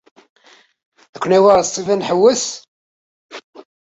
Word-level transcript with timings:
Ad 1.15 1.19
ken-awiɣ 1.21 1.51
ɣer 1.53 1.63
Ṣṭif 1.69 1.87
ad 1.93 1.97
nḥewweṣ? 1.99 2.43